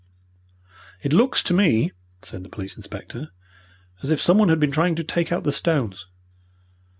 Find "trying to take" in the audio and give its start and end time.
4.71-5.31